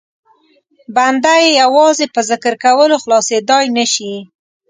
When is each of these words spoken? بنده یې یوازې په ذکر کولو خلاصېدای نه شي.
بنده 0.95 1.33
یې 1.43 1.49
یوازې 1.61 2.05
په 2.13 2.21
ذکر 2.29 2.53
کولو 2.63 2.95
خلاصېدای 3.03 3.65
نه 3.77 3.85
شي. 3.93 4.13